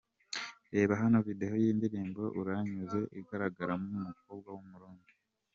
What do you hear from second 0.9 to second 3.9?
hano Video y’indirimbo Uranyuze igaragaramo